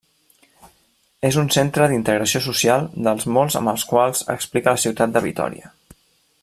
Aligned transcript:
És 1.29 1.37
un 1.41 1.51
centre 1.55 1.89
d'integració 1.91 2.41
social 2.45 2.89
dels 3.09 3.29
molts 3.37 3.61
amb 3.63 3.73
els 3.75 3.87
quals 3.93 4.27
explica 4.39 4.77
la 4.77 4.85
ciutat 4.89 5.15
de 5.19 5.27
Vitòria. 5.31 5.75